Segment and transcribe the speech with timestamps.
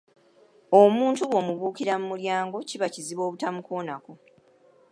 [0.81, 4.11] Omuntu bw'omubuukira mu mulyango, kiba kizibu obutamukoonako.